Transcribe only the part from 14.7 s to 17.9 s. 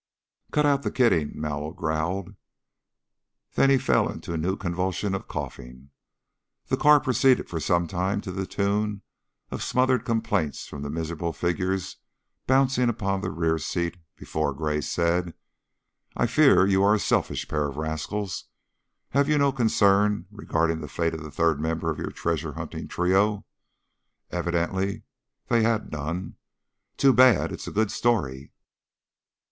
said: "I fear you are a selfish pair of